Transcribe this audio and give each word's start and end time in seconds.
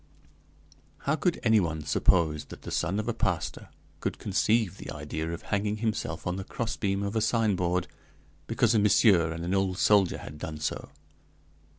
"How 1.05 1.15
could 1.15 1.39
anyone 1.43 1.83
suppose 1.83 2.45
that 2.45 2.63
the 2.63 2.71
son 2.71 2.99
of 2.99 3.07
a 3.07 3.13
pastor 3.13 3.69
could 3.99 4.17
conceive 4.17 4.77
the 4.79 4.89
idea 4.89 5.31
of 5.31 5.43
hanging 5.43 5.77
himself 5.77 6.25
on 6.25 6.37
the 6.37 6.43
crossbeam 6.43 7.03
of 7.03 7.15
a 7.15 7.21
signboard, 7.21 7.87
because 8.47 8.73
a 8.73 8.79
big 8.79 8.83
monsieur 8.85 9.31
and 9.31 9.45
an 9.45 9.53
old 9.53 9.77
soldier 9.77 10.17
had 10.17 10.39
done 10.39 10.57
so? 10.57 10.89